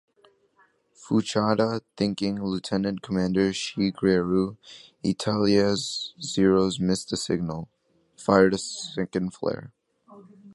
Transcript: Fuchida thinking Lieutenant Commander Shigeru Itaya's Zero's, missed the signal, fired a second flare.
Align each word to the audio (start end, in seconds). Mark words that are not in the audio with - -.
Fuchida 0.95 1.81
thinking 1.95 2.41
Lieutenant 2.43 3.03
Commander 3.03 3.51
Shigeru 3.51 4.57
Itaya's 5.05 6.15
Zero's, 6.19 6.79
missed 6.79 7.11
the 7.11 7.17
signal, 7.17 7.69
fired 8.17 8.55
a 8.55 8.57
second 8.57 9.35
flare. 9.35 9.71